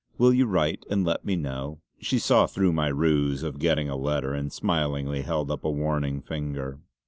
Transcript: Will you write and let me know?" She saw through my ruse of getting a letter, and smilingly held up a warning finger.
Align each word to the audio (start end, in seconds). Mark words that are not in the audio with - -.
Will 0.17 0.33
you 0.33 0.47
write 0.47 0.83
and 0.89 1.05
let 1.05 1.25
me 1.25 1.35
know?" 1.35 1.79
She 1.99 2.17
saw 2.17 2.47
through 2.47 2.73
my 2.73 2.87
ruse 2.87 3.43
of 3.43 3.59
getting 3.59 3.87
a 3.87 3.95
letter, 3.95 4.33
and 4.33 4.51
smilingly 4.51 5.21
held 5.21 5.51
up 5.51 5.63
a 5.63 5.69
warning 5.69 6.23
finger. 6.23 6.79